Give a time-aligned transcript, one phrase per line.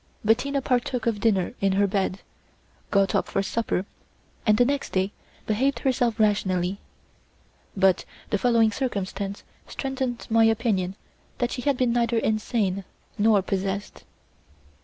[0.25, 2.21] Bettina partook of dinner in her bed,
[2.89, 3.85] got up for supper,
[4.47, 5.11] and the next day
[5.45, 6.79] behaved herself rationally;
[7.77, 10.95] but the following circumstance strengthened my opinion
[11.37, 12.83] that she had been neither insane
[13.19, 14.03] nor possessed.